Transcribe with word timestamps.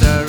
other 0.00 0.21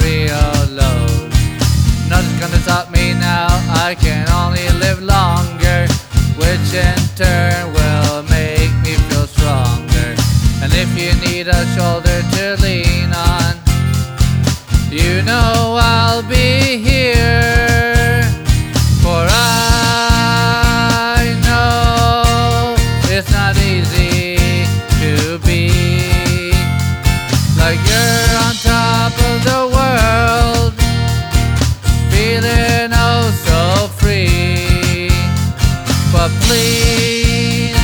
please 36.64 37.76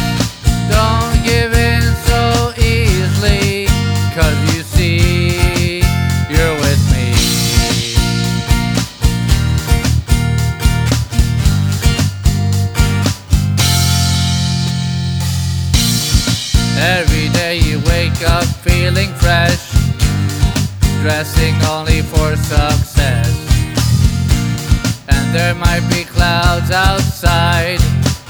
don't 0.71 1.23
give 1.23 1.51
in 1.53 1.81
so 2.07 2.53
easily, 2.57 3.65
cause 4.15 4.39
you 4.55 4.63
see, 4.63 5.79
you're 6.29 6.55
with 6.63 6.81
me. 6.93 7.11
Every 16.79 17.27
day 17.33 17.57
you 17.57 17.79
wake 17.87 18.21
up 18.29 18.45
feeling 18.63 19.11
fresh, 19.15 19.71
dressing 21.01 21.55
only 21.67 22.01
for 22.01 22.37
success. 22.37 23.27
And 25.09 25.35
there 25.35 25.55
might 25.55 25.85
be 25.89 26.05
clouds 26.05 26.71
outside, 26.71 27.81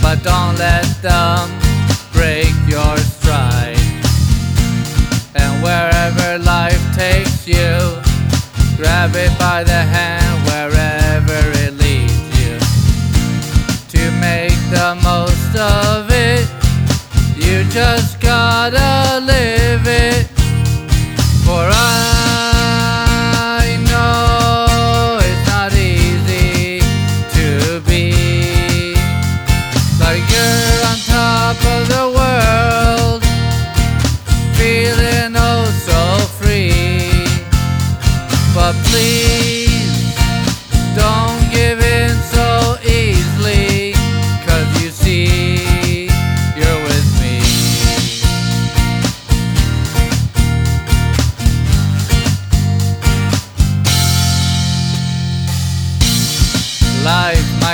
but 0.09 0.23
don't 0.23 0.57
let 0.57 0.87
them 1.03 1.47
break 2.11 2.51
your 2.67 2.97
stride. 2.97 3.77
And 5.35 5.51
wherever 5.61 6.43
life 6.43 6.81
takes 6.95 7.47
you, 7.47 7.77
grab 8.75 9.11
it 9.13 9.31
by 9.37 9.63
the 9.63 9.81
hand 9.95 10.35
wherever 10.49 11.39
it 11.63 11.73
leads 11.83 12.27
you. 12.41 12.57
To 13.93 14.03
make 14.27 14.59
the 14.77 14.97
most 15.09 15.51
of 15.55 16.09
it, 16.09 16.47
you 17.37 17.63
just 17.69 18.19
gotta 18.19 19.23
live 19.23 19.58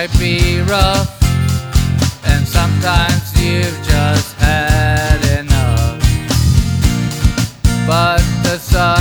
might 0.07 0.19
be 0.19 0.59
rough, 0.61 1.09
and 2.25 2.47
sometimes 2.47 3.41
you've 3.41 3.81
just 3.83 4.35
had 4.35 5.39
enough. 5.39 5.99
But 7.87 8.21
the 8.43 8.57
sun. 8.59 8.94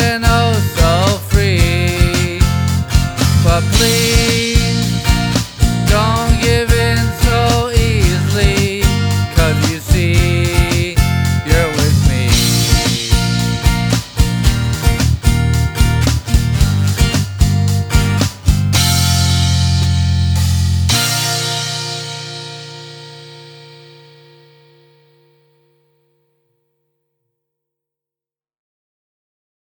and 0.00 0.24
I. 0.24 0.29